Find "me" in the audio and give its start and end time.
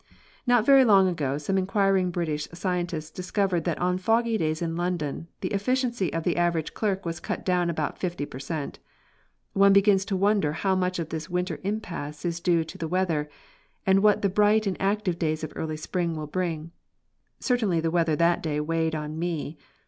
19.19-19.55